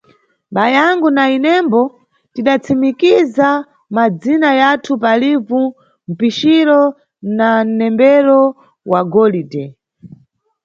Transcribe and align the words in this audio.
Bayangu 0.55 1.07
na 1.17 1.23
inembo 1.35 1.81
tidatsimikiza 2.33 3.49
madzina 3.95 4.49
yathu 4.61 4.91
pa 5.01 5.11
livu 5.21 5.61
mpiciro 6.11 6.79
na 7.37 7.47
mnembero 7.65 8.41
wa 8.91 8.99
golide. 9.13 9.63